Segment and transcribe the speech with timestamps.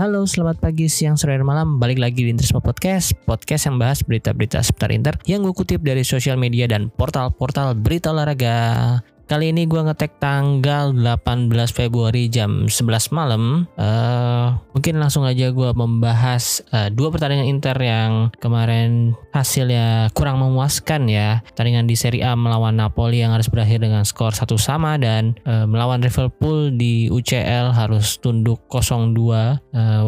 [0.00, 1.76] Halo, selamat pagi, siang, sore, dan malam.
[1.76, 6.08] Balik lagi di Interisme Podcast, podcast yang bahas berita-berita seputar Inter yang gue kutip dari
[6.08, 8.96] sosial media dan portal-portal berita olahraga.
[9.30, 13.62] Kali ini gue ngetek tanggal 18 Februari jam 11 malam.
[13.78, 21.06] Uh, mungkin langsung aja gue membahas uh, dua pertandingan Inter yang kemarin hasilnya kurang memuaskan
[21.06, 21.46] ya.
[21.46, 25.62] Pertandingan di Serie A melawan Napoli yang harus berakhir dengan skor satu sama dan uh,
[25.62, 29.54] melawan Liverpool di UCL harus tunduk 0-2 uh,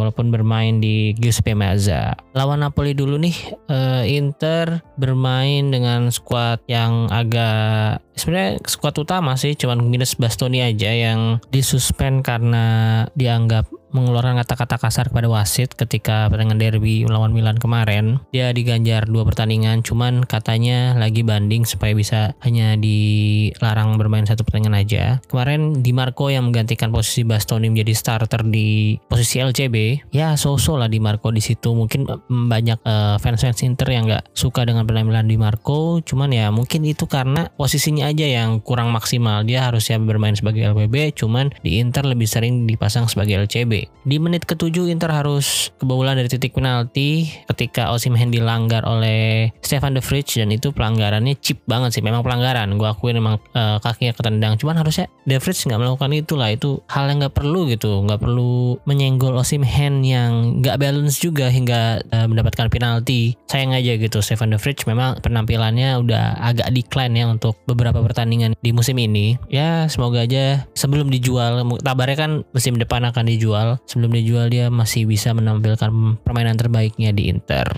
[0.02, 2.18] walaupun bermain di Giuseppe Meazza.
[2.32, 3.36] Lawan Napoli dulu nih,
[3.68, 10.88] uh, Inter bermain dengan skuad yang agak sebenarnya skuad utama sih cuman minus Bastoni aja
[10.88, 18.18] yang disuspend karena dianggap mengeluarkan kata-kata kasar kepada wasit ketika pertandingan derby melawan Milan kemarin.
[18.32, 24.76] Dia diganjar dua pertandingan, cuman katanya lagi banding supaya bisa hanya dilarang bermain satu pertandingan
[24.80, 25.04] aja.
[25.29, 30.09] Kemarin Di Marco yang menggantikan posisi Bastoni menjadi starter di posisi LCB.
[30.16, 31.76] Ya so-so lah Di Marco di situ.
[31.76, 36.82] Mungkin banyak uh, fans-fans Inter yang nggak suka dengan penampilan Di Marco, cuman ya mungkin
[36.88, 39.45] itu karena posisinya aja yang kurang maksimal.
[39.45, 43.82] Dia harusnya bermain sebagai LBB, cuman di Inter lebih sering dipasang sebagai LCB.
[44.02, 50.02] Di menit ketujuh Inter harus kebobolan dari titik penalti ketika Osimhen dilanggar oleh Stefan De
[50.02, 52.03] Vrij dan itu pelanggarannya chip banget sih.
[52.03, 52.75] Memang pelanggaran.
[52.75, 54.59] Gue akuin memang uh, kakinya ketendang.
[54.59, 56.51] Cuman harusnya De Vrij nggak melakukan itu lah.
[56.51, 58.03] Itu hal yang nggak perlu gitu.
[58.03, 63.38] Nggak perlu menyenggol Osimhen yang nggak balance juga hingga uh, mendapatkan penalti.
[63.47, 64.19] Sayang aja gitu.
[64.19, 69.38] Stefan De Vrij memang penampilannya udah agak decline ya untuk beberapa pertandingan di musim ini.
[69.47, 71.62] Ya semoga aja sebelum dijual.
[71.87, 77.28] Tabarnya kan musim depan akan dijual sebelum dijual dia masih bisa menampilkan permainan terbaiknya di
[77.31, 77.69] Inter.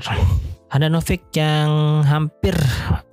[0.75, 2.59] Handanovic yang hampir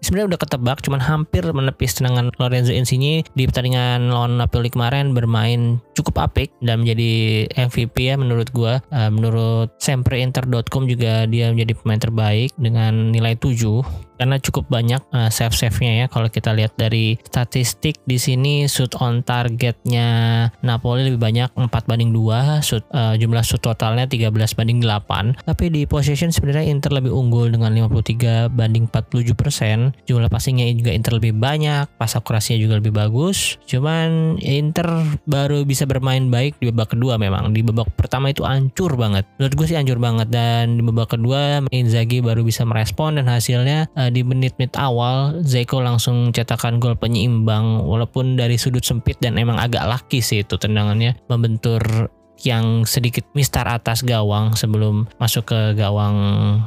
[0.01, 5.77] sebenarnya udah ketebak cuman hampir menepis tenangan Lorenzo Insigne di pertandingan lawan Napoli kemarin bermain
[5.93, 12.01] cukup apik dan menjadi MVP ya menurut gua uh, menurut sempreinter.com juga dia menjadi pemain
[12.01, 16.05] terbaik dengan nilai 7 karena cukup banyak uh, save-save-nya ya.
[16.05, 22.13] Kalau kita lihat dari statistik di sini shoot on targetnya Napoli lebih banyak 4 banding
[22.13, 27.09] 2 shoot, uh, jumlah shoot totalnya 13 banding 8 tapi di possession sebenarnya Inter lebih
[27.09, 29.97] unggul dengan 53 banding 47 persen.
[30.05, 33.57] Jumlah passingnya juga Inter lebih banyak pas akurasinya juga lebih bagus.
[33.65, 34.85] Cuman Inter
[35.25, 37.57] baru bisa bermain baik di babak kedua memang.
[37.57, 39.25] Di babak pertama itu hancur banget.
[39.41, 40.29] Menurut gue sih hancur banget.
[40.29, 45.79] Dan di babak kedua Inzaghi baru bisa merespon dan hasilnya uh, di menit-menit awal Zeko
[45.79, 51.15] langsung cetakan gol penyeimbang walaupun dari sudut sempit dan emang agak laki sih itu tendangannya
[51.31, 52.11] membentur
[52.41, 56.17] yang sedikit mistar atas gawang sebelum masuk ke gawang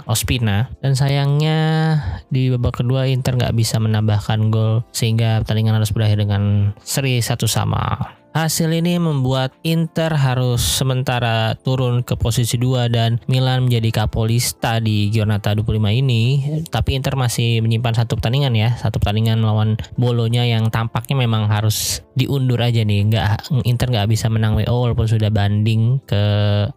[0.06, 1.58] Ospina dan sayangnya
[2.30, 7.50] di babak kedua Inter nggak bisa menambahkan gol sehingga pertandingan harus berakhir dengan seri satu
[7.50, 8.23] sama.
[8.34, 15.06] Hasil ini membuat Inter harus sementara turun ke posisi 2 dan Milan menjadi kapolista di
[15.14, 16.42] Giornata 25 ini.
[16.66, 22.02] Tapi Inter masih menyimpan satu pertandingan ya, satu pertandingan melawan Bolonya yang tampaknya memang harus
[22.18, 23.06] diundur aja nih.
[23.06, 26.22] Nggak Inter nggak bisa menang WO walaupun sudah banding ke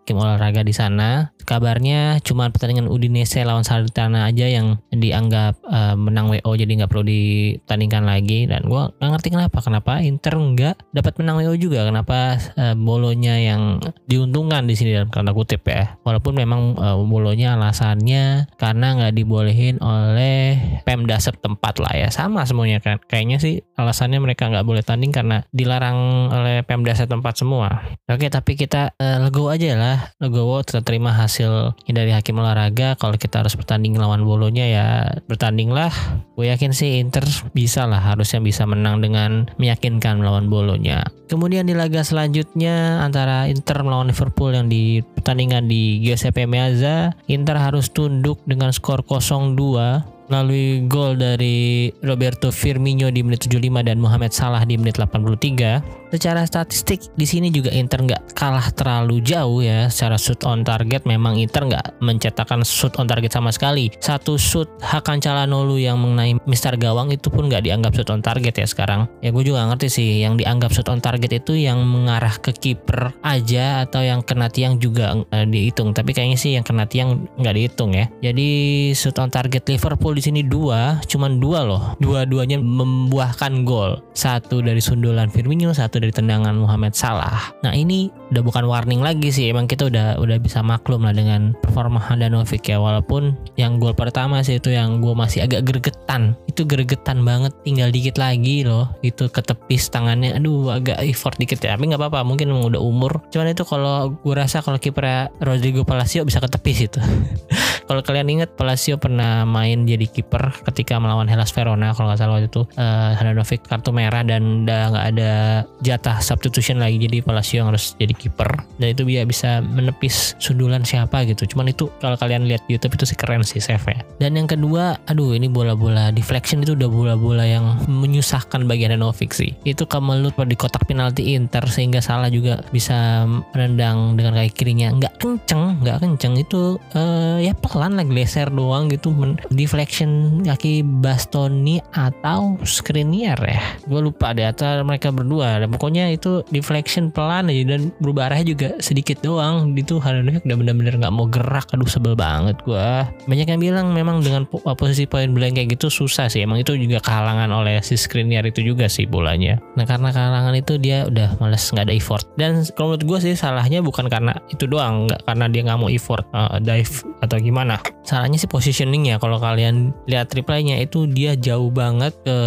[0.06, 1.34] tim olahraga di sana.
[1.47, 7.07] Kabarnya cuma pertandingan Udinese lawan Salernitana aja yang dianggap uh, menang WO jadi nggak perlu
[7.07, 11.88] ditandingkan lagi dan gue nggak ngerti kenapa kenapa Inter nggak dapat menang WO Romeo juga
[11.88, 15.96] kenapa uh, Bolonya yang diuntungkan di sini dalam tanda kutip ya.
[16.03, 22.12] Walaupun memang uh, Bolonya alasannya karena nggak dibolehin oleh Pemda setempat lah ya.
[22.12, 23.00] Sama semuanya kan.
[23.07, 27.96] Kayaknya sih alasannya mereka nggak boleh tanding karena dilarang oleh Pemda setempat semua.
[28.12, 30.12] Oke, tapi kita uh, legowo aja lah.
[30.19, 33.00] Legowo terima hasil dari hakim olahraga.
[33.00, 34.88] Kalau kita harus bertanding lawan Bolonya ya
[35.31, 35.96] bertandinglah.
[36.36, 37.24] Gue yakin sih Inter
[37.56, 41.07] bisa lah harusnya bisa menang dengan meyakinkan melawan Bolonya.
[41.28, 47.62] Kemudian di laga selanjutnya antara Inter melawan Liverpool yang di pertandingan di Giuseppe Meazza, Inter
[47.62, 54.36] harus tunduk dengan skor 0-2 melalui gol dari Roberto Firmino di menit 75 dan Mohamed
[54.36, 59.92] Salah di menit 83 secara statistik di sini juga Inter nggak kalah terlalu jauh ya.
[59.92, 63.92] Secara shoot on target memang Inter nggak mencetakkan shoot on target sama sekali.
[64.00, 68.56] Satu shoot Hakan Calhanoglu yang mengenai Mister Gawang itu pun nggak dianggap shoot on target
[68.59, 69.09] ya sekarang.
[69.19, 73.12] Ya gue juga ngerti sih yang dianggap shoot on target itu yang mengarah ke kiper
[73.25, 75.92] aja atau yang kena tiang juga uh, dihitung.
[75.92, 78.06] Tapi kayaknya sih yang kena tiang nggak dihitung ya.
[78.21, 78.50] Jadi
[78.94, 81.83] shoot on target Liverpool di sini dua cuman dua loh.
[82.00, 84.00] Dua-duanya membuahkan gol.
[84.13, 87.53] Satu dari sundulan Firmino satu dari tendangan Muhammad Salah.
[87.61, 91.56] Nah ini udah bukan warning lagi sih, emang kita udah udah bisa maklum lah dengan
[91.63, 92.77] performa Handanovic ya.
[92.79, 97.89] Walaupun yang gol pertama sih itu yang gue masih agak gregetan, itu gregetan banget, tinggal
[97.91, 101.75] dikit lagi loh, itu ketepis tangannya, aduh agak effort dikit ya.
[101.75, 103.24] Tapi nggak apa-apa, mungkin udah umur.
[103.31, 107.00] Cuman itu kalau gue rasa kalau kiper Rodrigo Palacio bisa ketepis itu.
[107.88, 112.33] kalau kalian ingat Palacio pernah main jadi kiper ketika melawan Hellas Verona kalau nggak salah
[112.38, 115.31] waktu itu uh, Handanovic kartu merah dan udah nggak ada
[115.80, 120.86] jatah substitution lagi jadi Palacio yang harus jadi kiper dan itu dia bisa menepis sundulan
[120.86, 121.46] siapa gitu.
[121.50, 124.00] Cuman itu kalau kalian lihat YouTube itu sih keren sih save ya.
[124.22, 129.54] Dan yang kedua aduh ini bola-bola deflection itu udah bola-bola yang menyusahkan bagi Handanovic sih.
[129.66, 134.94] Itu kemelut di kotak penalti Inter sehingga salah juga bisa menendang dengan kaki kirinya.
[134.94, 139.10] Nggak kenceng nggak kenceng itu uh, ya pelan lah geser doang gitu.
[139.12, 143.62] Men deflection kaki Bastoni atau Skriniar ya?
[143.90, 145.62] Gue lupa deh atau mereka berdua.
[145.62, 149.75] Dan pokoknya itu deflection pelan aja dan berubah arahnya juga sedikit doang.
[149.75, 151.68] Itu Handanovic udah bener-bener nggak mau gerak.
[151.75, 152.88] Aduh sebel banget gue
[153.27, 156.48] banyak yang bilang memang dengan posisi point blank kayak gitu susah sih.
[156.48, 159.59] Emang itu juga kehalangan oleh si Skriniar itu juga sih bolanya.
[159.75, 162.24] Nah karena kehalangan itu dia udah males nggak ada effort.
[162.39, 165.12] Dan kalau menurut gue sih salahnya bukan karena itu doang.
[165.12, 167.75] Nggak karena dia nggak mau effort uh, dive atau gimana.
[168.07, 172.38] Salahnya sih positioning ya kalau kalian lihat replaynya itu dia jauh banget ke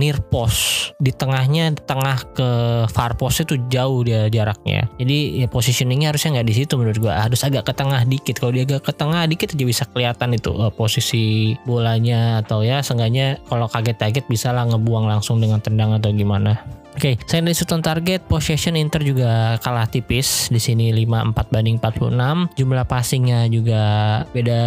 [0.00, 0.96] near post.
[0.96, 2.50] Di tengahnya tengah ke
[2.88, 7.26] far post itu jauh dia jaraknya jadi ya positioningnya harusnya nggak di situ menurut gua.
[7.26, 8.38] Harus agak ke tengah dikit.
[8.38, 12.80] Kalau dia agak ke tengah dikit aja bisa kelihatan itu uh, posisi bolanya atau ya
[12.80, 16.62] seenggaknya kalau kaget-kaget bisa lah ngebuang langsung dengan tendang atau gimana
[16.96, 20.48] Oke, okay, selain dari target, possession Inter juga kalah tipis.
[20.48, 22.56] Di sini 54 banding 46.
[22.56, 23.84] Jumlah passingnya juga
[24.32, 24.64] beda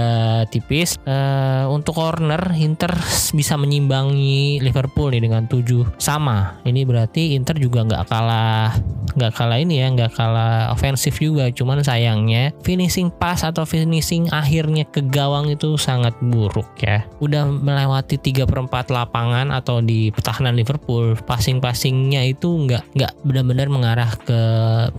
[0.53, 1.01] tipis.
[1.09, 2.93] Uh, untuk corner, Inter
[3.33, 6.61] bisa menyimbangi Liverpool nih dengan 7 sama.
[6.69, 8.77] Ini berarti Inter juga nggak kalah
[9.17, 11.49] nggak kalah ini ya, nggak kalah ofensif juga.
[11.49, 17.09] Cuman sayangnya finishing pass atau finishing akhirnya ke gawang itu sangat buruk ya.
[17.17, 23.11] Udah melewati 3 per 4 lapangan atau di pertahanan Liverpool, passing-passingnya crossingnya itu nggak nggak
[23.23, 24.39] benar-benar mengarah ke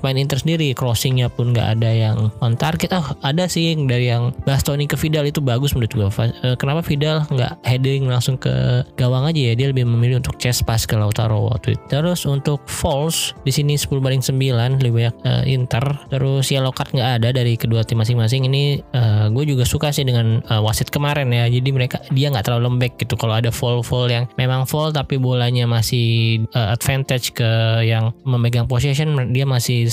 [0.01, 0.73] main Inter sendiri.
[0.73, 2.97] Crossingnya pun nggak ada yang on target.
[2.97, 7.29] Oh ada sih dari yang Bastoni ke Vidal itu bagus menurut gue eh, kenapa Vidal
[7.29, 9.55] nggak heading langsung ke gawang aja ya?
[9.57, 11.85] Dia lebih memilih untuk chest pass ke Lautaro waktu itu.
[11.93, 15.85] Terus untuk false di sini 10 banding 9 lebih banyak uh, Inter.
[16.09, 18.49] Terus yellow card nggak ada dari kedua tim masing-masing.
[18.49, 18.63] Ini
[18.97, 21.45] uh, gue juga suka sih dengan uh, wasit kemarin ya.
[21.53, 23.21] Jadi mereka dia nggak terlalu lembek gitu.
[23.21, 27.51] Kalau ada fall fall yang memang fall tapi bolanya masih uh, advance advantage ke
[27.83, 29.91] yang memegang possession dia masih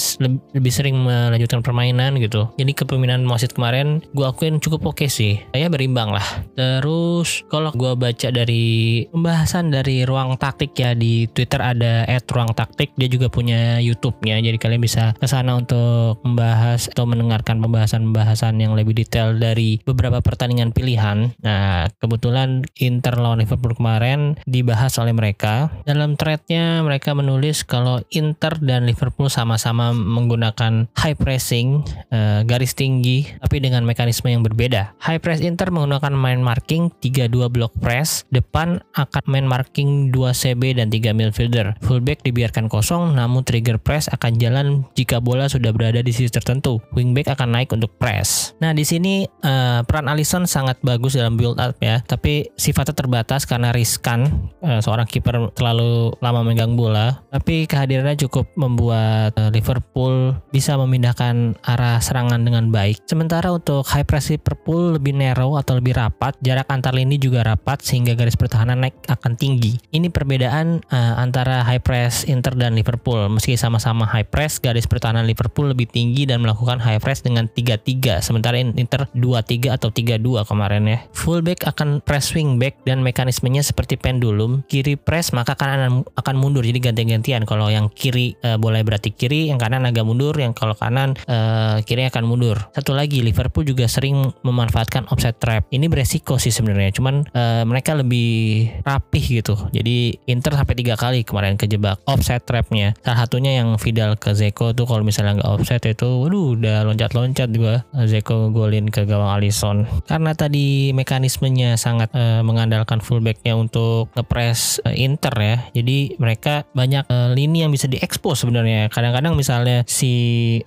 [0.53, 2.45] lebih sering melanjutkan permainan gitu.
[2.61, 5.41] Jadi kepemimpinan wasit kemarin gue akuin cukup oke okay sih.
[5.57, 6.45] Ya berimbang lah.
[6.53, 12.53] Terus kalau gue baca dari pembahasan dari ruang taktik ya di Twitter ada at ruang
[12.53, 12.93] taktik.
[13.01, 18.77] Dia juga punya YouTube-nya jadi kalian bisa ke sana untuk membahas atau mendengarkan pembahasan-pembahasan yang
[18.77, 21.33] lebih detail dari beberapa pertandingan pilihan.
[21.41, 25.73] Nah kebetulan Inter lawan Liverpool kemarin dibahas oleh mereka.
[25.87, 31.79] Dalam threadnya mereka mereka menulis kalau Inter dan Liverpool sama-sama menggunakan high pressing
[32.11, 34.91] uh, garis tinggi tapi dengan mekanisme yang berbeda.
[34.99, 40.83] High press Inter menggunakan main marking 3-2 block press, depan akan main marking 2 CB
[40.83, 41.79] dan 3 midfielder.
[41.79, 46.83] Fullback dibiarkan kosong namun trigger press akan jalan jika bola sudah berada di sisi tertentu.
[46.91, 48.51] Wingback akan naik untuk press.
[48.59, 53.47] Nah, di sini uh, peran Alisson sangat bagus dalam build up ya, tapi sifatnya terbatas
[53.47, 59.53] karena riskan uh, seorang kiper terlalu lama memegang bola bola, tapi kehadirannya cukup membuat uh,
[59.53, 63.05] Liverpool bisa memindahkan arah serangan dengan baik.
[63.05, 67.85] Sementara untuk high press Liverpool lebih narrow atau lebih rapat, jarak antar lini juga rapat
[67.85, 69.77] sehingga garis pertahanan naik akan tinggi.
[69.93, 73.29] Ini perbedaan uh, antara high press Inter dan Liverpool.
[73.29, 78.25] Meski sama-sama high press, garis pertahanan Liverpool lebih tinggi dan melakukan high press dengan 3-3,
[78.25, 80.97] sementara Inter 2-3 atau 3-2 kemarin ya.
[81.13, 84.65] Fullback akan press wingback dan mekanismenya seperti pendulum.
[84.65, 86.63] Kiri press maka akan akan mundur.
[86.63, 90.75] Jadi ganti-gantian kalau yang kiri uh, boleh berarti kiri yang kanan agak mundur yang kalau
[90.77, 92.57] kanan uh, kiri akan mundur.
[92.75, 95.65] Satu lagi Liverpool juga sering memanfaatkan offset trap.
[95.73, 99.55] Ini beresiko sih sebenarnya cuman uh, mereka lebih rapih gitu.
[99.71, 102.93] Jadi Inter sampai tiga kali kemarin kejebak offset trapnya.
[103.01, 107.49] Salah satunya yang Vidal ke Zeko tuh kalau misalnya nggak offset itu waduh udah loncat-loncat
[107.49, 109.87] juga Zeko golin ke gawang Alisson.
[110.05, 115.55] Karena tadi mekanismenya sangat uh, mengandalkan fullbacknya untuk ngepres uh, Inter ya.
[115.71, 118.93] Jadi mereka banyak uh, lini yang bisa diekspos sebenarnya.
[118.93, 120.13] Kadang-kadang misalnya si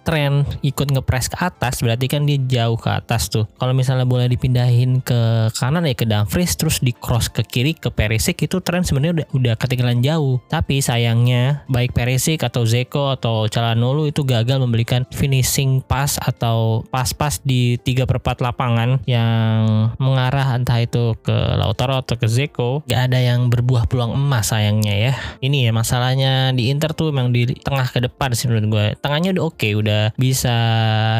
[0.02, 3.46] tren ikut ngepres ke atas berarti kan dia jauh ke atas tuh.
[3.62, 7.94] Kalau misalnya boleh dipindahin ke kanan ya ke Dumfries terus di cross ke kiri ke
[7.94, 10.42] Perisic itu tren sebenarnya udah udah ketinggalan jauh.
[10.50, 17.38] Tapi sayangnya baik Perisic atau Zeko atau Calhanoglu itu gagal memberikan finishing pass atau pas-pas
[17.46, 22.82] di 3 per 4 lapangan yang mengarah entah itu ke Lautaro atau ke Zeko.
[22.88, 25.12] Gak ada yang berbuah peluang emas sayangnya ya.
[25.38, 28.86] Ini ya masalahnya di Inter tuh memang di tengah ke depan sih menurut gue.
[29.04, 30.56] Tengahnya udah oke, okay, udah bisa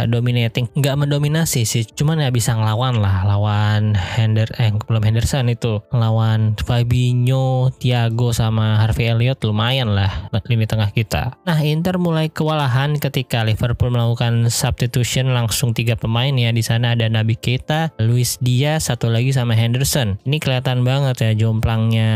[0.09, 0.73] dominating.
[0.73, 3.29] Nggak mendominasi sih, cuman ya bisa ngelawan lah.
[3.29, 5.85] Lawan Hender, eh belum Henderson itu.
[5.93, 11.37] Lawan Fabinho, Thiago sama Harvey Elliott lumayan lah lini tengah kita.
[11.45, 16.51] Nah Inter mulai kewalahan ketika Liverpool melakukan substitution langsung tiga pemain ya.
[16.57, 20.17] Di sana ada Nabi Keita, Luis Diaz, satu lagi sama Henderson.
[20.25, 22.11] Ini kelihatan banget ya jomplangnya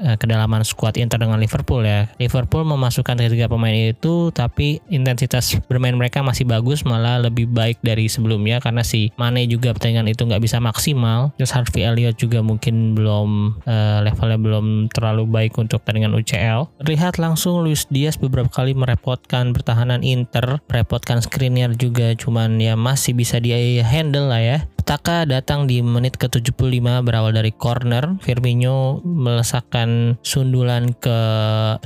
[0.00, 2.10] eh, kedalaman squad Inter dengan Liverpool ya.
[2.16, 8.08] Liverpool memasukkan ketiga pemain itu tapi intensitas bermain mereka masih bagus malah lebih baik dari
[8.08, 11.32] sebelumnya karena si Mane juga pertandingan itu nggak bisa maksimal.
[11.36, 16.82] Terus Harvey Elliott juga mungkin belum uh, levelnya belum terlalu baik untuk pertandingan UCL.
[16.82, 23.12] Terlihat langsung Luis Diaz beberapa kali merepotkan pertahanan Inter, merepotkan Skriniar juga cuman ya masih
[23.16, 24.58] bisa di handle lah ya.
[24.90, 28.18] Taka datang di menit ke-75 berawal dari corner.
[28.26, 31.14] Firmino melesakkan sundulan ke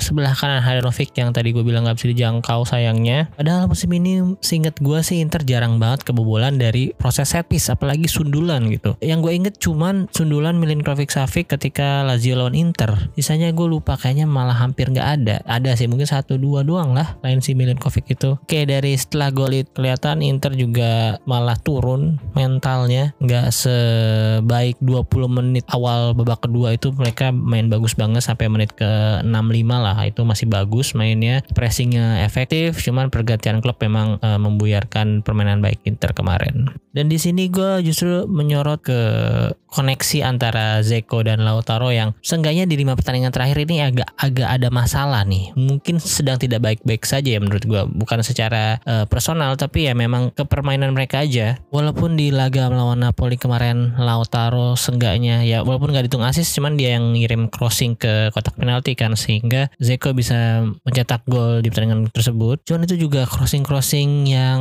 [0.01, 3.29] sebelah kanan Handanovic yang tadi gue bilang gak bisa dijangkau sayangnya.
[3.37, 8.09] Padahal musim ini seinget gue sih Inter jarang banget kebobolan dari proses set piece apalagi
[8.09, 8.97] sundulan gitu.
[9.05, 13.13] Yang gue inget cuman sundulan Milinkovic Savic ketika Lazio lawan Inter.
[13.21, 15.45] Sisanya gue lupa kayaknya malah hampir nggak ada.
[15.45, 18.41] Ada sih mungkin satu dua doang lah lain si Milinkovic itu.
[18.41, 25.11] Oke dari setelah gol itu kelihatan Inter juga malah turun mentalnya mainnya nggak sebaik 20
[25.27, 28.87] menit awal babak kedua itu mereka main bagus banget sampai menit ke
[29.27, 29.27] 65
[29.67, 29.99] lah.
[30.07, 31.43] Itu masih bagus mainnya.
[31.51, 36.71] Pressingnya efektif cuman pergantian klub memang uh, membuyarkan permainan baik Inter kemarin.
[36.95, 39.01] Dan di sini gue justru menyorot ke
[39.75, 44.71] koneksi antara Zeko dan Lautaro yang seenggaknya di lima pertandingan terakhir ini agak agak ada
[44.71, 45.51] masalah nih.
[45.59, 50.31] Mungkin sedang tidak baik-baik saja ya menurut gue bukan secara uh, personal tapi ya memang
[50.31, 51.59] kepermainan mereka aja.
[51.75, 57.01] Walaupun di laga lawan Napoli kemarin Lautaro seenggaknya ya walaupun nggak dihitung asis cuman dia
[57.01, 62.65] yang ngirim crossing ke kotak penalti kan sehingga Zeko bisa mencetak gol di pertandingan tersebut.
[62.65, 64.61] Cuman itu juga crossing-crossing yang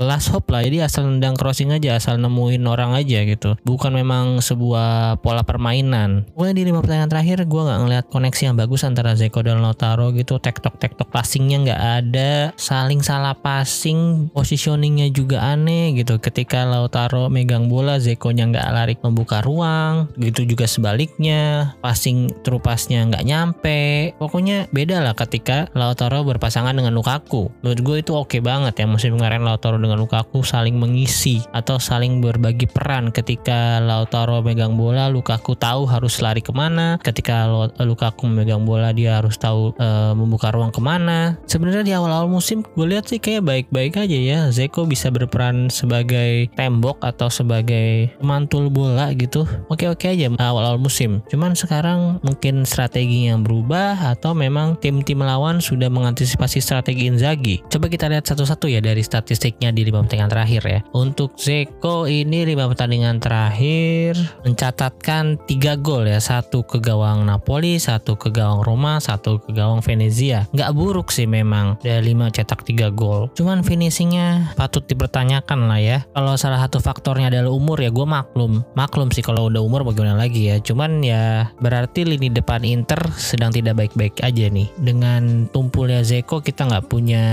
[0.00, 0.66] last hope lah.
[0.66, 3.54] Jadi asal nendang crossing aja asal nemuin orang aja gitu.
[3.62, 6.26] Bukan memang sebuah pola permainan.
[6.34, 10.10] Gue di lima pertandingan terakhir gue nggak ngeliat koneksi yang bagus antara Zeko dan Lautaro
[10.10, 10.42] gitu.
[10.42, 12.32] Tektok tektok passingnya nggak ada.
[12.58, 16.18] Saling salah passing positioningnya juga aneh gitu.
[16.18, 23.06] Ketika Lautaro megang megang bola Zekonya nggak lari membuka ruang gitu juga sebaliknya passing trupasnya
[23.06, 24.10] nggak nyampe.
[24.18, 27.54] Pokoknya beda lah ketika Lautaro berpasangan dengan Lukaku.
[27.62, 31.78] Menurut gue itu oke okay banget ya musim kemarin Lautaro dengan Lukaku saling mengisi atau
[31.78, 37.46] saling berbagi peran ketika Lautaro megang bola Lukaku tahu harus lari ke mana ketika
[37.78, 41.38] Lukaku memegang bola dia harus tahu e, membuka ruang ke mana.
[41.46, 46.50] Sebenarnya di awal-awal musim gue lihat sih kayak baik-baik aja ya Zeko bisa berperan sebagai
[46.58, 51.20] tembok atau sebagai sebagai mantul bola gitu oke-oke aja awal-awal musim.
[51.28, 57.60] Cuman sekarang mungkin strategi yang berubah atau memang tim-tim lawan sudah mengantisipasi strategi Inzaghi.
[57.68, 60.80] Coba kita lihat satu-satu ya dari statistiknya di lima pertandingan terakhir ya.
[60.94, 66.20] Untuk Zeko ini lima pertandingan terakhir mencatatkan tiga gol ya.
[66.22, 70.46] Satu ke gawang Napoli satu ke gawang Roma satu ke gawang Venezia.
[70.54, 73.28] Nggak buruk sih memang dari lima cetak tiga gol.
[73.34, 75.98] Cuman finishingnya patut dipertanyakan lah ya.
[76.14, 78.62] Kalau salah satu faktornya adalah umur ya gue maklum.
[78.76, 80.60] Maklum sih kalau udah umur bagaimana lagi ya.
[80.60, 84.68] Cuman ya berarti lini depan Inter sedang tidak baik-baik aja nih.
[84.78, 87.24] Dengan tumpulnya Zeko kita nggak punya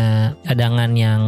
[0.48, 1.22] cadangan yang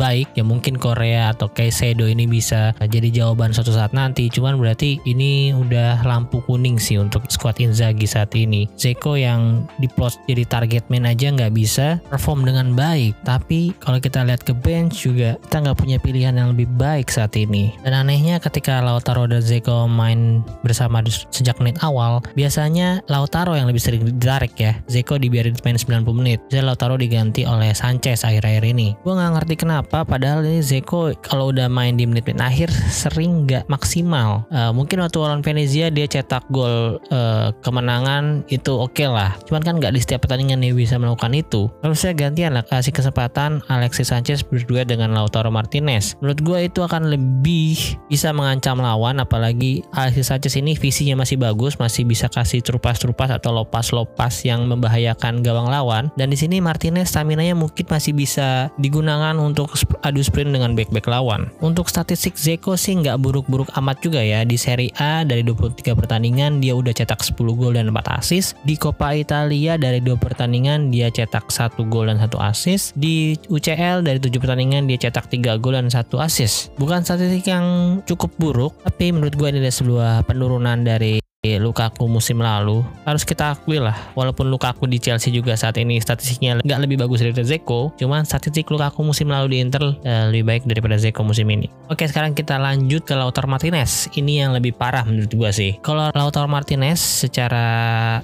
[0.00, 0.32] baik.
[0.32, 4.26] Ya mungkin Korea atau Kaisedo ini bisa jadi jawaban suatu saat nanti.
[4.32, 8.66] Cuman berarti ini udah lampu kuning sih untuk squad Inzaghi saat ini.
[8.80, 13.12] Zeko yang diplot jadi target man aja nggak bisa perform dengan baik.
[13.22, 17.36] Tapi kalau kita lihat ke bench juga kita nggak punya pilihan yang lebih baik saat
[17.36, 17.76] ini.
[17.84, 23.68] Dan anehnya anehnya ketika Lautaro dan Zeko main bersama sejak menit awal, biasanya Lautaro yang
[23.68, 24.72] lebih sering ditarik ya.
[24.88, 26.40] Zeko dibiarin main 90 menit.
[26.48, 28.96] Jadi Lautaro diganti oleh Sanchez akhir-akhir ini.
[29.04, 32.72] Gue nggak ngerti kenapa, padahal ini Zeko kalau udah main di menit-menit akhir
[33.04, 34.48] sering nggak maksimal.
[34.48, 39.36] Uh, mungkin waktu lawan Venezia dia cetak gol uh, kemenangan itu oke okay lah.
[39.44, 41.68] Cuman kan nggak di setiap pertandingan dia bisa melakukan itu.
[41.84, 46.16] Harusnya gantian lah kasih kesempatan Alexis Sanchez berdua dengan Lautaro Martinez.
[46.24, 51.78] Menurut gue itu akan lebih bisa mengancam lawan apalagi Alexis Sanchez ini visinya masih bagus,
[51.78, 57.54] masih bisa kasih terupas-terupas atau lopas-lopas yang membahayakan gawang lawan dan di sini Martinez stamina-nya
[57.58, 61.50] mungkin masih bisa digunakan untuk adu sprint dengan back-back lawan.
[61.62, 66.62] Untuk statistik Zeko sih nggak buruk-buruk amat juga ya di Serie A dari 23 pertandingan
[66.62, 68.54] dia udah cetak 10 gol dan 4 assist.
[68.62, 72.94] Di Coppa Italia dari 2 pertandingan dia cetak 1 gol dan 1 assist.
[72.94, 76.70] Di UCL dari 7 pertandingan dia cetak 3 gol dan 1 assist.
[76.76, 81.25] Bukan statistik yang cukup buruk, tapi menurut gue ini adalah sebuah penurunan dari
[81.62, 82.82] Lukaku musim lalu.
[83.06, 87.22] Harus kita akui lah walaupun Lukaku di Chelsea juga saat ini statistiknya nggak lebih bagus
[87.22, 91.46] dari Zeko cuman statistik Lukaku musim lalu di Inter uh, lebih baik daripada Zeko musim
[91.52, 91.68] ini.
[91.92, 94.08] Oke sekarang kita lanjut ke Lautaro Martinez.
[94.16, 95.76] Ini yang lebih parah menurut gua sih.
[95.84, 97.66] Kalau Lautaro Martinez secara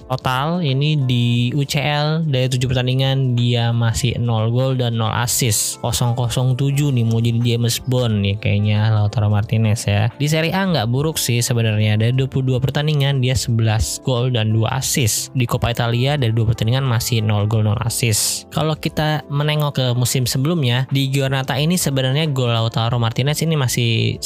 [0.08, 5.78] total ini di UCL dari 7 pertandingan dia masih 0 gol dan 0 assist.
[5.84, 6.56] 007
[6.96, 10.08] nih mau jadi James Bond nih kayaknya Lautaro Martinez ya.
[10.16, 12.00] Di Serie A nggak buruk sih sebenarnya.
[12.00, 15.28] Dari 22 pertandingan pertandingan dia 11 gol dan 2 assist.
[15.36, 18.48] Di Coppa Italia dari dua pertandingan masih 0 gol 0 assist.
[18.48, 24.16] Kalau kita menengok ke musim sebelumnya, di Giornata ini sebenarnya gol Lautaro Martinez ini masih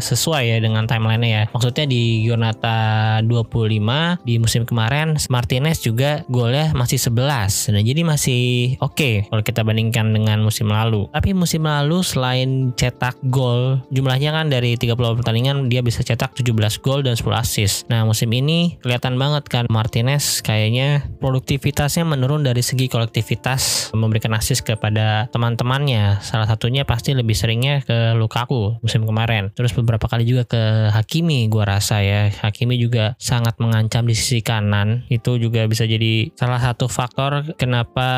[0.00, 1.44] sesuai ya dengan timeline-nya ya.
[1.52, 7.72] Maksudnya di Giornata 25 di musim kemarin Martinez juga golnya masih 11.
[7.72, 8.42] Nah, jadi masih
[8.80, 11.08] oke okay kalau kita bandingkan dengan musim lalu.
[11.12, 16.80] Tapi musim lalu selain cetak gol, jumlahnya kan dari 30 pertandingan dia bisa cetak 17
[16.80, 17.88] gol dan 10 assist.
[17.88, 24.68] Nah, musim ini kelihatan banget kan Martinez kayaknya produktivitasnya menurun dari segi kolektivitas memberikan assist
[24.68, 26.20] kepada teman-temannya.
[26.20, 29.48] Salah satunya pasti lebih seringnya ke Lukaku musim kemarin.
[29.56, 32.28] Terus beberapa kali juga ke Hakimi gua rasa ya.
[32.28, 35.08] Hakimi juga sangat mengancam di sisi kanan.
[35.08, 38.10] Itu juga bisa jadi salah satu faktor kenapa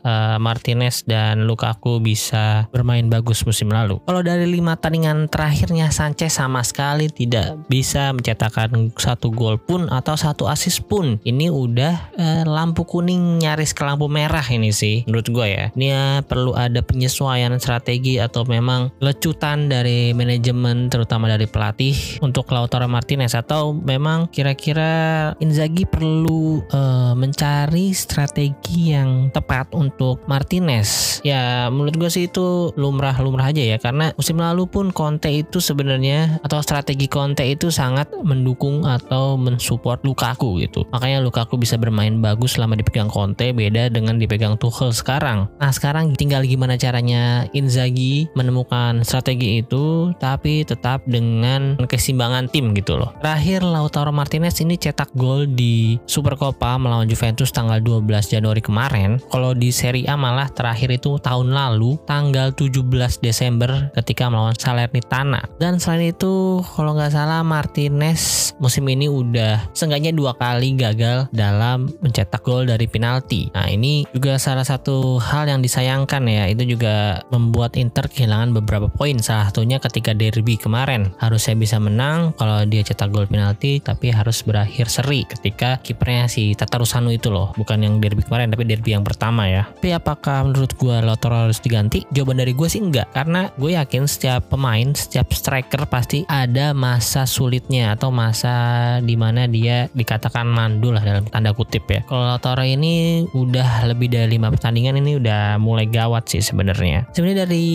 [0.00, 4.00] uh, Martinez dan Lukaku bisa bermain bagus musim lalu.
[4.08, 9.90] Kalau dari lima tandingan terakhirnya Sanchez sama sekali tidak bisa mencetakkan satu gol gol pun
[9.90, 11.18] atau satu assist pun.
[11.26, 15.64] Ini udah eh, lampu kuning nyaris ke lampu merah ini sih menurut gue ya.
[15.74, 22.46] Ini ya, perlu ada penyesuaian strategi atau memang lecutan dari manajemen terutama dari pelatih untuk
[22.54, 23.34] Lautaro Martinez.
[23.34, 31.18] Atau memang kira-kira Inzaghi perlu eh, mencari strategi yang tepat untuk Martinez?
[31.26, 33.76] Ya menurut gue sih itu lumrah-lumrah aja ya.
[33.82, 40.00] Karena musim lalu pun Conte itu sebenarnya atau strategi Conte itu sangat mendukung atau mensupport
[40.02, 40.84] Lukaku gitu.
[40.90, 45.48] Makanya Lukaku bisa bermain bagus selama dipegang Conte beda dengan dipegang Tuchel sekarang.
[45.58, 52.96] Nah sekarang tinggal gimana caranya Inzaghi menemukan strategi itu tapi tetap dengan keseimbangan tim gitu
[52.98, 53.12] loh.
[53.20, 59.20] Terakhir Lautaro Martinez ini cetak gol di Super Copa melawan Juventus tanggal 12 Januari kemarin.
[59.30, 62.82] Kalau di Serie A malah terakhir itu tahun lalu tanggal 17
[63.22, 65.44] Desember ketika melawan Salernitana.
[65.58, 71.90] Dan selain itu kalau nggak salah Martinez musim ini udah seenggaknya dua kali gagal dalam
[72.02, 73.48] mencetak gol dari penalti.
[73.54, 76.50] Nah ini juga salah satu hal yang disayangkan ya.
[76.50, 79.18] Itu juga membuat Inter kehilangan beberapa poin.
[79.22, 81.14] Salah satunya ketika derby kemarin.
[81.22, 86.52] Harusnya bisa menang kalau dia cetak gol penalti tapi harus berakhir seri ketika kipernya si
[86.58, 87.54] Tata Rusano itu loh.
[87.54, 89.70] Bukan yang derby kemarin tapi derby yang pertama ya.
[89.70, 92.04] Tapi apakah menurut gue Lautaro harus diganti?
[92.10, 93.08] Jawaban dari gue sih enggak.
[93.14, 99.44] Karena gue yakin setiap pemain, setiap striker pasti ada masa sulitnya atau masa di mana
[99.44, 102.00] dia dikatakan mandul lah dalam tanda kutip ya.
[102.08, 107.04] Kalau Lautaro ini udah lebih dari lima pertandingan ini udah mulai gawat sih sebenarnya.
[107.12, 107.68] Sebenarnya dari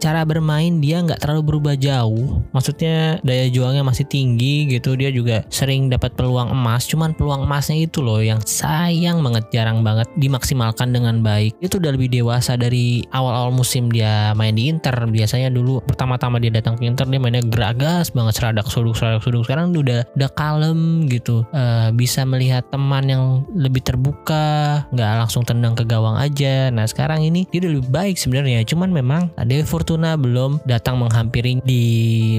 [0.00, 2.40] cara bermain dia nggak terlalu berubah jauh.
[2.56, 4.96] Maksudnya daya juangnya masih tinggi gitu.
[4.96, 6.88] Dia juga sering dapat peluang emas.
[6.88, 11.52] Cuman peluang emasnya itu loh yang sayang banget jarang banget dimaksimalkan dengan baik.
[11.60, 14.96] Itu udah lebih dewasa dari awal-awal musim dia main di Inter.
[15.04, 19.44] Biasanya dulu pertama-tama dia datang ke Inter dia mainnya geragas banget seradak suduk seradak suduk.
[19.44, 21.42] Sekarang udah udah kalem kalem gitu.
[21.50, 26.70] Uh, bisa melihat teman yang lebih terbuka nggak langsung tendang ke gawang aja.
[26.70, 28.62] Nah sekarang ini dia udah lebih baik sebenarnya.
[28.62, 31.82] Cuman memang Dewi Fortuna belum datang menghampiri di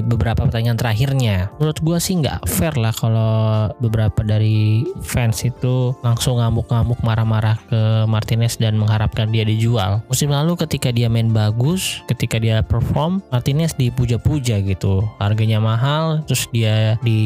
[0.06, 1.52] beberapa pertandingan terakhirnya.
[1.60, 7.80] Menurut gue sih nggak fair lah kalau beberapa dari fans itu langsung ngamuk-ngamuk marah-marah ke
[8.08, 10.00] Martinez dan mengharapkan dia dijual.
[10.08, 15.04] Musim lalu ketika dia main bagus ketika dia perform Martinez dipuja-puja gitu.
[15.18, 17.20] Harganya mahal terus dia di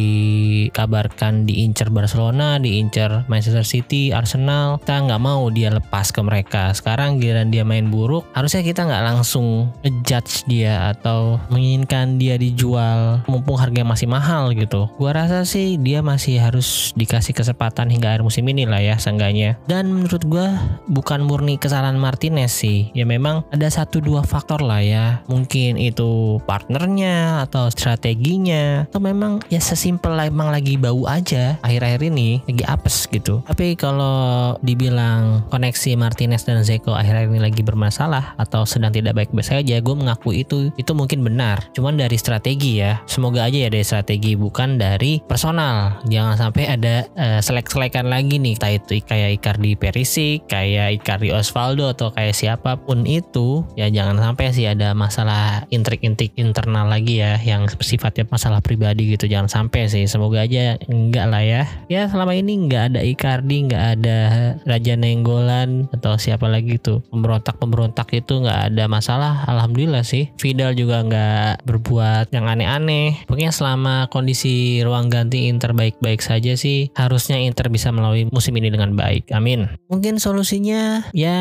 [1.04, 4.80] dikabarkan diincar Barcelona, diincar Manchester City, Arsenal.
[4.80, 6.72] Kita nggak mau dia lepas ke mereka.
[6.72, 13.20] Sekarang giliran dia main buruk, harusnya kita nggak langsung ngejudge dia atau menginginkan dia dijual
[13.28, 14.88] mumpung harganya masih mahal gitu.
[14.96, 19.60] Gua rasa sih dia masih harus dikasih kesempatan hingga akhir musim ini lah ya seenggaknya.
[19.68, 20.56] Dan menurut gua
[20.88, 22.88] bukan murni kesalahan Martinez sih.
[22.96, 25.20] Ya memang ada satu dua faktor lah ya.
[25.28, 32.38] Mungkin itu partnernya atau strateginya atau memang ya sesimpel emang lagi bau aja akhir-akhir ini
[32.46, 33.42] lagi apes gitu.
[33.42, 39.42] Tapi kalau dibilang koneksi Martinez dan Zeko akhir-akhir ini lagi bermasalah atau sedang tidak baik-baik
[39.44, 41.66] saja, gue mengaku itu itu mungkin benar.
[41.74, 43.02] Cuman dari strategi ya.
[43.10, 45.98] Semoga aja ya dari strategi bukan dari personal.
[46.06, 48.54] Jangan sampai ada uh, selek-selekan lagi nih.
[48.54, 54.20] Entah itu kayak Icardi Perisic, kayak Icardi Osvaldo atau kayak siapa pun itu, ya jangan
[54.20, 59.26] sampai sih ada masalah intrik-intrik internal lagi ya yang sifatnya masalah pribadi gitu.
[59.26, 60.04] Jangan sampai sih.
[60.06, 61.62] Semoga aja enggak lah ya.
[61.88, 64.18] Ya selama ini enggak ada Icardi, enggak ada
[64.64, 69.44] Raja Nenggolan atau siapa lagi tuh pemberontak-pemberontak itu nggak ada masalah.
[69.48, 70.30] Alhamdulillah sih.
[70.40, 73.24] Vidal juga nggak berbuat yang aneh-aneh.
[73.28, 78.70] Pokoknya selama kondisi ruang ganti Inter baik-baik saja sih harusnya Inter bisa melalui musim ini
[78.70, 79.30] dengan baik.
[79.34, 79.68] Amin.
[79.90, 81.40] Mungkin solusinya ya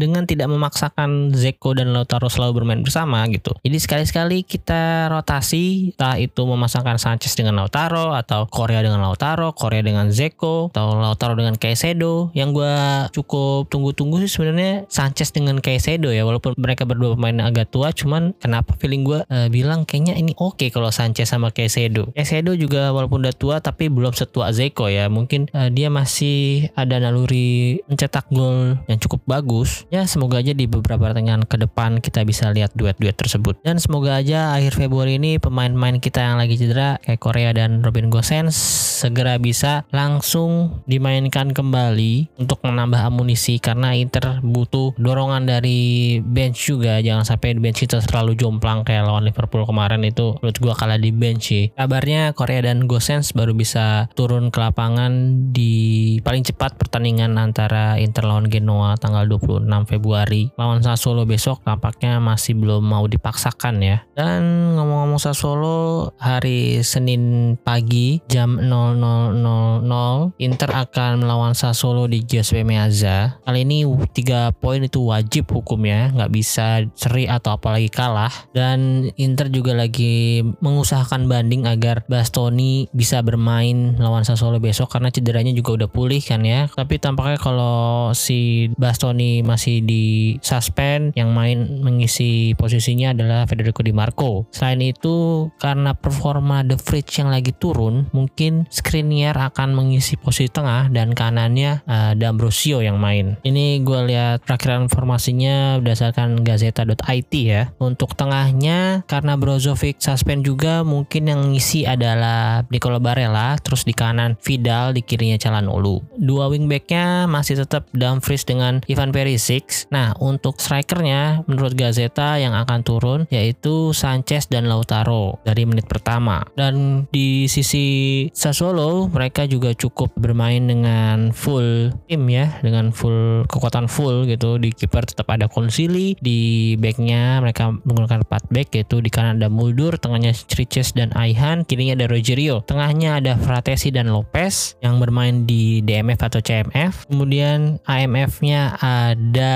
[0.00, 3.54] dengan tidak memaksakan Zeko dan Lautaro selalu bermain bersama gitu.
[3.62, 9.86] Jadi sekali-sekali kita rotasi entah itu memasangkan Sanchez dengan Lautaro atau Korea dengan Lautaro Korea
[9.86, 12.74] dengan Zeko atau Lautaro dengan Caicedo yang gue
[13.14, 18.34] cukup tunggu-tunggu sih sebenarnya Sanchez dengan Caicedo ya walaupun mereka berdua pemain agak tua cuman
[18.42, 22.90] kenapa feeling gue uh, bilang kayaknya ini oke okay kalau Sanchez sama Caicedo Caicedo juga
[22.90, 25.12] walaupun udah tua tapi belum setua Zeko ya.
[25.12, 29.84] Mungkin uh, dia masih ada naluri mencetak gol yang cukup bagus.
[29.92, 33.60] Ya semoga aja di beberapa pertandingan ke depan kita bisa lihat duet-duet tersebut.
[33.60, 38.08] Dan semoga aja akhir Februari ini pemain-pemain kita yang lagi cedera kayak Korea dan Robin
[38.08, 38.55] Gosens
[38.96, 47.04] segera bisa langsung dimainkan kembali untuk menambah amunisi karena Inter butuh dorongan dari bench juga.
[47.04, 51.12] Jangan sampai bench kita terlalu jomplang kayak lawan Liverpool kemarin itu menurut gua kalah di
[51.12, 51.64] bench sih.
[51.76, 55.12] Kabarnya Korea dan Gosens baru bisa turun ke lapangan
[55.52, 60.48] di paling cepat pertandingan antara Inter lawan Genoa tanggal 26 Februari.
[60.56, 63.98] Lawan Sassuolo besok tampaknya masih belum mau dipaksakan ya.
[64.16, 73.42] Dan ngomong-ngomong Sassuolo hari Senin pagi jam 00.00 Inter akan melawan Sassuolo di Giuseppe Meazza.
[73.42, 73.82] Kali ini
[74.14, 78.32] tiga poin itu wajib hukumnya nggak bisa seri atau apalagi kalah.
[78.54, 85.50] Dan Inter juga lagi mengusahakan banding agar Bastoni bisa bermain lawan Sassuolo besok karena cederanya
[85.50, 86.70] juga udah pulih kan ya.
[86.70, 93.92] Tapi tampaknya kalau si Bastoni masih di suspend yang main mengisi posisinya adalah Federico Di
[93.92, 94.46] Marco.
[94.54, 98.35] Selain itu karena performa The Fridge yang lagi turun mungkin
[98.68, 103.40] Skriniar akan mengisi posisi tengah dan kanannya uh, D'Ambrosio yang main.
[103.40, 107.72] Ini gue lihat perakhiran informasinya berdasarkan gazeta.it ya.
[107.80, 114.36] Untuk tengahnya karena Brozovic suspend juga mungkin yang ngisi adalah Nicolo Barella terus di kanan
[114.44, 116.04] Vidal di kirinya Calhanoglu.
[116.20, 119.88] Dua wingbacknya masih tetap Dumfries dengan Ivan Perisic.
[119.88, 126.44] Nah untuk strikernya menurut Gazeta yang akan turun yaitu Sanchez dan Lautaro dari menit pertama.
[126.52, 133.86] Dan di sisi Sassuolo mereka juga cukup bermain dengan full tim ya dengan full kekuatan
[133.90, 134.56] full gitu.
[134.56, 139.48] Di kiper tetap ada Konsili di backnya mereka menggunakan 4 back yaitu di kanan ada
[139.52, 142.62] Muldur tengahnya Striches dan Aihan kirinya ada Rogerio.
[142.66, 149.54] Tengahnya ada Fratesi dan Lopez yang bermain di DMF atau CMF kemudian AMF-nya ada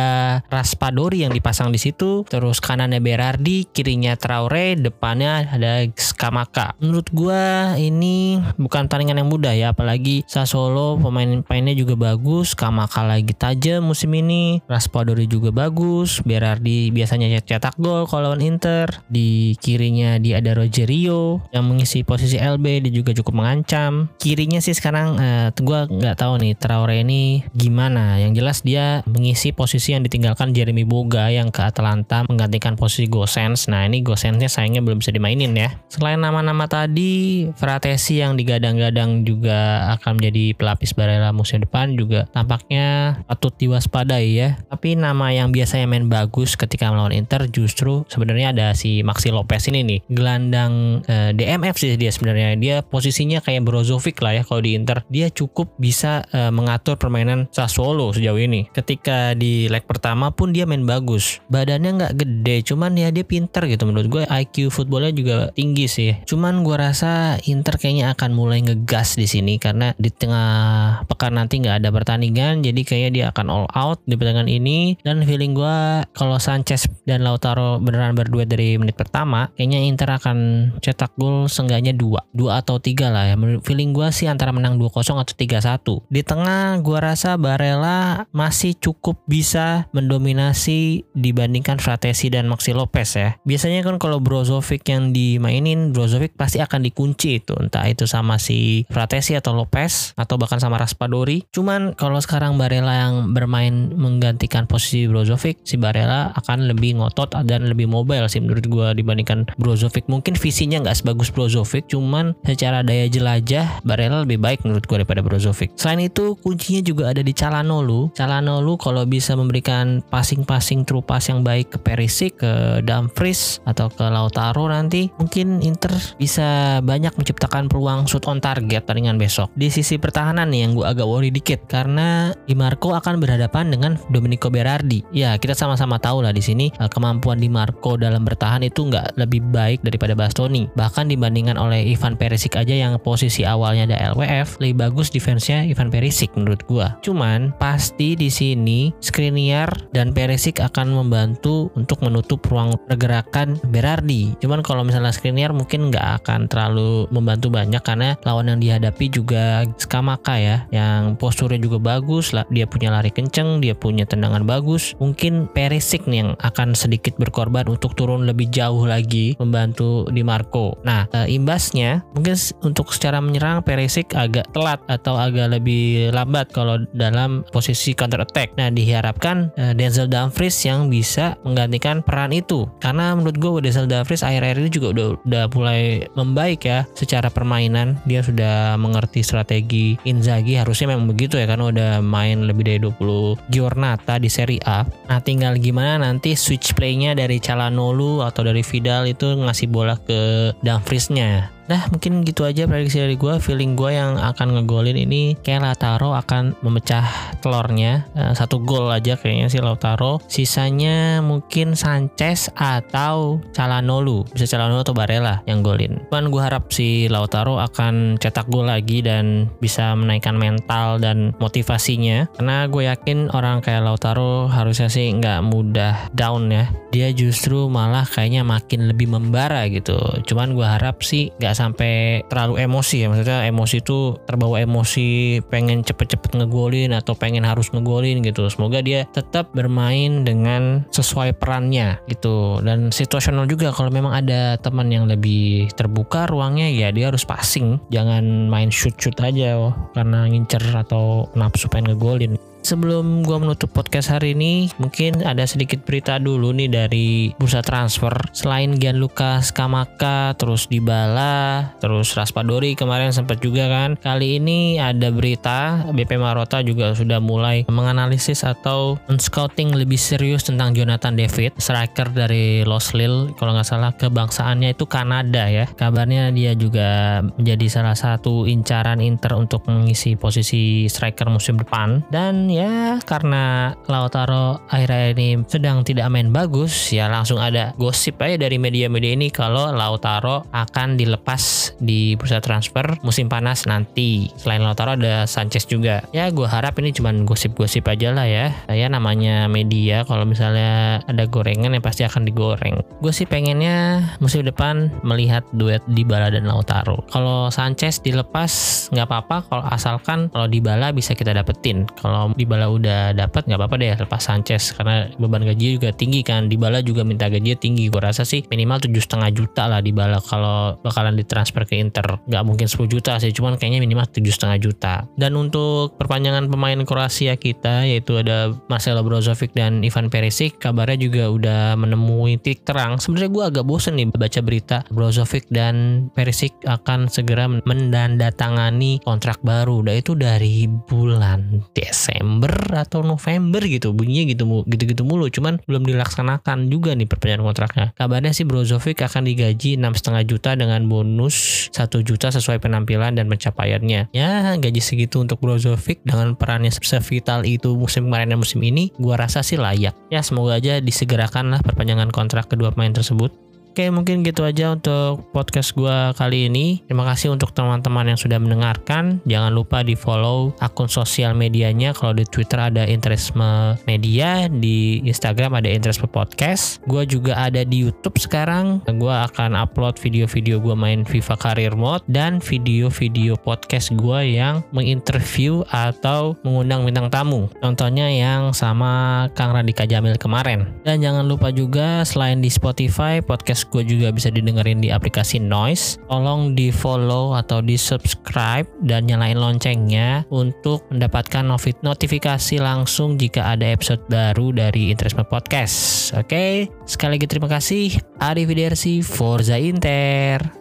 [0.48, 7.74] Raspadori yang dipasang di situ terus kanannya Berardi kirinya Traore depannya ada Skamaka menurut gua
[7.76, 14.12] ini bukan pertandingan yang mudah ya apalagi Sassuolo pemain-pemainnya juga bagus Skamaka lagi tajam musim
[14.12, 20.55] ini Raspadori juga bagus Berardi biasanya cetak gol kalau lawan Inter di kirinya dia ada
[20.55, 24.12] Rogerio yang mengisi posisi LB dia juga cukup mengancam.
[24.20, 28.20] Kirinya sih sekarang uh, gua nggak tahu nih Traore ini gimana.
[28.20, 33.66] Yang jelas dia mengisi posisi yang ditinggalkan Jeremy Boga yang ke Atalanta menggantikan posisi Gosens
[33.70, 35.73] nah ini Gosensnya sayangnya belum bisa dimainin ya.
[35.88, 43.15] Selain nama-nama tadi Fratesi yang digadang-gadang juga akan menjadi pelapis Barella musim depan juga tampaknya
[43.31, 44.59] patut diwaspadai ya.
[44.67, 49.71] Tapi nama yang biasanya main bagus ketika melawan Inter justru sebenarnya ada si Maxi Lopez
[49.71, 50.01] ini nih.
[50.11, 52.59] Gelandang eh, DMF sih dia sebenarnya.
[52.59, 55.07] Dia posisinya kayak Brozovic lah ya kalau di Inter.
[55.07, 58.67] Dia cukup bisa eh, mengatur permainan Sassuolo sejauh ini.
[58.75, 61.39] Ketika di leg pertama pun dia main bagus.
[61.47, 64.23] Badannya nggak gede cuman ya dia pinter gitu menurut gue.
[64.27, 66.19] IQ footballnya juga tinggi sih.
[66.27, 71.61] Cuman gue rasa Inter kayaknya akan mulai ngegas di sini karena di tengah pekan nanti
[71.61, 74.96] nggak ada pertandingan jadi kayaknya dia akan all out di pertandingan ini.
[75.05, 75.76] Dan feeling gue
[76.16, 80.38] kalau Sanchez dan Lautaro beneran berduet dari menit pertama kayaknya Inter akan
[80.81, 83.37] cetak gol seenggaknya dua dua atau tiga lah ya.
[83.61, 89.20] Feeling gue sih antara menang 2-0 atau 3-1 di tengah gue rasa Barella masih cukup
[89.26, 93.35] bisa mendominasi dibandingkan Fratesi dan Maxi Lopez ya.
[93.42, 98.85] Biasanya kan kalau Brozovic yang dimainin Brozovic pasti akan dikunci itu entah itu sama si
[98.88, 101.44] Fratesi atau Lopez atau bahkan sama Raspadori.
[101.54, 107.68] Cuman kalau sekarang Barella yang bermain menggantikan posisi Brozovic si Barella akan lebih ngotot dan
[107.68, 110.11] lebih mobile sih menurut gue dibandingkan Brozovic.
[110.11, 115.22] Mungkin visinya nggak sebagus Brozovic cuman secara daya jelajah Barella lebih baik menurut gue daripada
[115.22, 115.72] Brozovic.
[115.78, 118.12] Selain itu kuncinya juga ada di Calhanoglu.
[118.12, 124.02] Calhanoglu kalau bisa memberikan passing-passing true pass yang baik ke Perisic ke Dumfries atau ke
[124.02, 129.55] Lautaro nanti mungkin Inter bisa banyak menciptakan peluang shoot on target pertandingan besok.
[129.55, 133.94] Di sisi pertahanan nih yang gue agak worry dikit karena Di Marco akan berhadapan dengan
[134.11, 135.07] Domenico Berardi.
[135.14, 139.14] Ya kita sama-sama tahu lah di sini eh, kemampuan Di Marco dalam bertahan itu nggak
[139.14, 140.66] lebih baik daripada Bastoni.
[140.75, 145.94] Bahkan dibandingkan oleh Ivan Perisic aja yang posisi awalnya ada LWF lebih bagus defense-nya Ivan
[145.94, 146.87] Perisic menurut gue.
[147.07, 154.35] Cuman pasti di sini Skriniar dan Perisic akan membantu untuk menutup ruang pergerakan Berardi.
[154.42, 159.69] Cuman kalau misalnya Skriniar mungkin nggak akan terlalu membantu banyak karena lawan yang dihadapi juga
[159.77, 164.97] Skamaka ya yang posturnya juga bagus lah dia punya lari kenceng dia punya tendangan bagus.
[164.97, 170.81] Mungkin Perisic nih yang akan sedikit berkorban untuk turun lebih jauh lagi membantu Di Marco.
[170.81, 176.81] Nah e, imbasnya mungkin untuk secara menyerang Perisic agak telat atau agak lebih lambat kalau
[176.97, 178.57] dalam posisi counter attack.
[178.57, 182.65] Nah diharapkan e, Denzel Dumfries yang bisa menggantikan peran itu.
[182.81, 187.89] Karena menurut gue Denzel Dumfries akhir-akhir ini juga udah udah mulai membaik ya secara permainan
[188.05, 190.59] dia sudah mengerti strategi Inzaghi.
[190.59, 194.87] Harusnya memang begitu ya karena udah main lebih dari 20 giornata di Serie A.
[195.09, 200.53] Nah tinggal gimana nanti switch playnya dari Calhanoglu atau dari Vidal itu ngasih bola ke
[200.64, 205.70] Dumfriesnya Nah mungkin gitu aja prediksi dari gue Feeling gue yang akan ngegolin ini Kayak
[205.70, 207.06] Lautaro akan memecah
[207.38, 208.11] telurnya.
[208.18, 210.18] Uh, Satu gol aja kayaknya sih Lautaro.
[210.26, 214.26] Sisanya mungkin Sanchez atau Calhanoglu.
[214.35, 216.02] Bisa Calhanoglu atau Barella yang golin.
[216.11, 222.28] Cuman gue harap si Lautaro akan cetak gol lagi Dan bisa menaikkan mental dan motivasinya.
[222.35, 226.66] Karena gue yakin orang kayak Lautaro harusnya sih nggak mudah down ya.
[226.90, 229.96] Dia justru malah kayaknya makin lebih membara gitu.
[230.26, 233.07] Cuman gue harap sih nggak sampai terlalu emosi ya.
[233.12, 238.49] Maksudnya emosi itu terbawa emosi pengen cepet-cepet ngegolin atau pengen harus ngegolin gitu.
[238.49, 242.64] Semoga dia tetap bermain dengan sesuai perannya gitu.
[242.64, 247.77] Dan situasional juga kalau memang ada teman yang lebih terbuka ruangnya ya dia harus passing.
[247.92, 253.73] Jangan main shoot shoot aja oh, karena ngincer atau nafsu pengen ngegolin Sebelum gua menutup
[253.73, 257.09] podcast hari ini, mungkin ada sedikit berita dulu nih dari
[257.40, 258.12] bursa transfer.
[258.37, 263.96] Selain Gianluca Skamaka, terus Dybala, terus Raspadori kemarin sempat juga kan.
[263.96, 270.77] Kali ini ada berita BP Marota juga sudah mulai menganalisis atau men-scouting lebih serius tentang
[270.77, 275.64] Jonathan David, striker dari Los Lille kalau nggak salah kebangsaannya itu Kanada ya.
[275.64, 282.50] Kabarnya dia juga menjadi salah satu incaran Inter untuk mengisi posisi striker musim depan dan
[282.51, 288.59] ya karena Lautaro akhir-akhir ini sedang tidak main bagus ya langsung ada gosip aja dari
[288.59, 294.29] media-media ini kalau Lautaro akan dilepas di bursa transfer musim panas nanti.
[294.37, 296.03] Selain Lautaro ada Sanchez juga.
[296.11, 298.53] Ya gue harap ini cuma gosip-gosip aja lah ya.
[298.67, 302.83] Saya namanya media kalau misalnya ada gorengan ya pasti akan digoreng.
[302.99, 307.07] Gue sih pengennya musim depan melihat duet Dybala dan Lautaro.
[307.09, 308.51] Kalau Sanchez dilepas
[308.91, 309.37] nggak apa-apa.
[309.49, 311.87] Kalau asalkan kalau Dybala bisa kita dapetin.
[312.01, 314.72] Kalau Dybala udah dapat nggak apa-apa deh lepas Sanchez.
[314.72, 316.48] Karena beban gaji juga tinggi kan.
[316.48, 317.92] Dybala juga minta gajinya tinggi.
[317.92, 322.18] Gue rasa sih minimal tujuh setengah juta lah Dybala kalau bakalan ditransfer ke Inter.
[322.24, 324.94] Nggak mungkin 10 juta sih cuman kayaknya minimal tujuh setengah juta.
[325.18, 331.24] Dan untuk perpanjangan pemain Kroasia kita yaitu ada Marcelo Brozovic dan Ivan Perisic kabarnya juga
[331.29, 332.96] udah menemui titik terang.
[332.96, 339.83] Sebenarnya gue agak bosen nih baca berita Brozovic dan Perisic akan segera mendandatangani kontrak baru.
[339.83, 345.27] Dan itu dari bulan Desember Desember atau November gitu bunyinya gitu gitu-gitu mulu.
[345.27, 347.87] Cuman belum dilaksanakan juga nih perpanjangan kontraknya.
[347.99, 353.27] Kabarnya sih Brozovic akan digaji enam setengah juta dengan bonus satu juta sesuai penampilan dan
[353.27, 354.14] pencapaiannya.
[354.14, 359.19] Ya gaji segitu untuk Brozovic dengan perannya sevital itu musim kemarin dan musim ini gua
[359.19, 359.99] rasa sih layak.
[360.14, 365.30] Ya semoga aja disegerakan lah perpanjangan kontrak kedua pemain tersebut Oke, mungkin gitu aja untuk
[365.30, 366.83] podcast gue kali ini.
[366.90, 369.22] Terima kasih untuk teman-teman yang sudah mendengarkan.
[369.30, 371.94] Jangan lupa di follow akun sosial medianya.
[371.94, 376.83] Kalau di Twitter ada Interisme Media, di Instagram ada Interisme Podcast.
[376.90, 378.83] Gue juga ada di YouTube sekarang.
[378.90, 385.62] Gue akan upload video-video gue main FIFA Career Mode dan video-video podcast gue yang menginterview
[385.70, 387.46] atau mengundang bintang tamu.
[387.62, 390.66] Contohnya yang sama Kang Radika Jamil kemarin.
[390.83, 395.37] Dan jangan lupa juga selain di Spotify, podcast podcast gue juga bisa didengerin di aplikasi
[395.37, 396.01] Noise.
[396.09, 401.44] Tolong di follow atau di subscribe dan nyalain loncengnya untuk mendapatkan
[401.85, 406.11] notifikasi langsung jika ada episode baru dari Interisme Podcast.
[406.16, 408.01] Oke, sekali lagi terima kasih.
[408.16, 410.60] Arrivederci, Forza Inter.